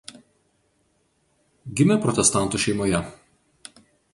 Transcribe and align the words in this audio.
Gimė 1.81 1.99
protestantų 2.07 2.63
šeimoje. 2.65 3.03